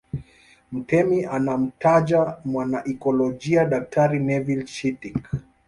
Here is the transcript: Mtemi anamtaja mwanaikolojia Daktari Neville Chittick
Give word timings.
Mtemi 0.71 1.25
anamtaja 1.25 2.37
mwanaikolojia 2.45 3.65
Daktari 3.65 4.19
Neville 4.19 4.63
Chittick 4.63 5.33